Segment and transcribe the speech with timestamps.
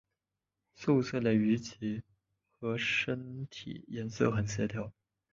[0.73, 1.77] 素色的鱼鳍
[2.59, 4.91] 与身体颜色很协调。